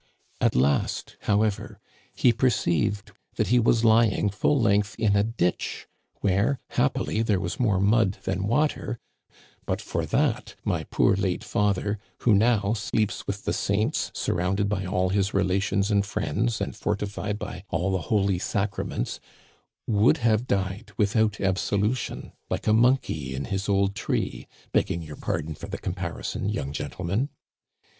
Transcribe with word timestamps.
At 0.41 0.55
last, 0.55 1.15
however, 1.29 1.79
he 2.15 2.33
perceived 2.33 3.11
that 3.35 3.49
he 3.49 3.59
was 3.59 3.85
lying 3.85 4.31
full 4.31 4.59
length 4.59 4.95
in 4.97 5.15
a 5.15 5.23
ditch 5.23 5.85
where, 6.21 6.57
happily, 6.69 7.21
there 7.21 7.39
was 7.39 7.59
more 7.59 7.79
mud 7.79 8.17
than 8.23 8.47
water; 8.47 8.97
but 9.67 9.79
for 9.79 10.07
that 10.07 10.55
my 10.63 10.85
poor, 10.85 11.15
late 11.15 11.43
father, 11.43 11.99
who 12.21 12.33
now 12.33 12.73
sleeps 12.73 13.27
with 13.27 13.45
the 13.45 13.53
saints, 13.53 14.09
surrounded 14.15 14.67
by 14.67 14.87
all 14.87 15.09
his 15.09 15.35
relations 15.35 15.91
and 15.91 16.03
friends, 16.03 16.59
and 16.59 16.75
fortified 16.75 17.37
by 17.37 17.63
all 17.69 17.91
the 17.91 18.01
holy 18.09 18.39
sacraments, 18.39 19.19
would 19.85 20.17
have 20.17 20.47
died 20.47 20.91
without 20.97 21.39
ab 21.39 21.59
solution, 21.59 22.31
like 22.49 22.65
a 22.65 22.73
monkey 22.73 23.35
in 23.35 23.45
his 23.45 23.69
old 23.69 23.93
tree, 23.93 24.47
begging 24.71 25.03
your 25.03 25.15
pardon 25.15 25.53
for 25.53 25.67
the 25.67 25.77
comparison, 25.77 26.49
young 26.49 26.73
gentlemen. 26.73 27.29